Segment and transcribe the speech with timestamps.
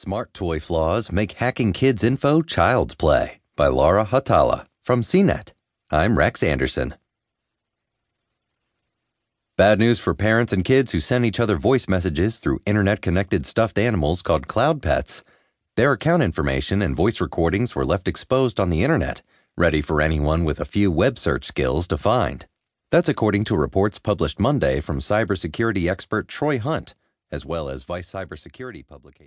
[0.00, 5.54] Smart Toy Flaws Make Hacking Kids' Info Child's Play by Laura Hautala from CNET.
[5.90, 6.94] I'm Rex Anderson.
[9.56, 13.44] Bad news for parents and kids who send each other voice messages through internet connected
[13.44, 15.24] stuffed animals called CloudPets.
[15.74, 19.22] Their account information and voice recordings were left exposed on the internet,
[19.56, 22.46] ready for anyone with a few web search skills to find.
[22.92, 26.94] That's according to reports published Monday from cybersecurity expert Troy Hunt,
[27.32, 29.26] as well as Vice Cybersecurity publication.